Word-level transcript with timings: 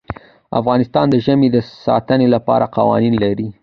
افغانستان 0.59 1.05
د 1.09 1.15
ژمی 1.25 1.47
د 1.51 1.57
ساتنې 1.85 2.27
لپاره 2.35 2.71
قوانین 2.77 3.13
لري. 3.23 3.47